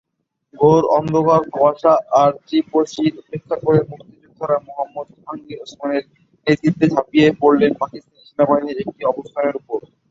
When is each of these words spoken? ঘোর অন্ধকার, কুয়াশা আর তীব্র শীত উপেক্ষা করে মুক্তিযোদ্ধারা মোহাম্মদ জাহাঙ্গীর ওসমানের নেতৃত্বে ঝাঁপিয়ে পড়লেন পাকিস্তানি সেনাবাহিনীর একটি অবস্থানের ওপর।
ঘোর 0.53 0.81
অন্ধকার, 0.97 1.41
কুয়াশা 1.53 1.93
আর 2.21 2.31
তীব্র 2.47 2.75
শীত 2.93 3.13
উপেক্ষা 3.21 3.55
করে 3.65 3.79
মুক্তিযোদ্ধারা 3.89 4.57
মোহাম্মদ 4.67 5.07
জাহাঙ্গীর 5.13 5.61
ওসমানের 5.63 6.03
নেতৃত্বে 6.47 6.85
ঝাঁপিয়ে 6.93 7.27
পড়লেন 7.41 7.71
পাকিস্তানি 7.81 8.21
সেনাবাহিনীর 8.29 8.81
একটি 8.83 9.01
অবস্থানের 9.11 9.55
ওপর। 9.59 9.79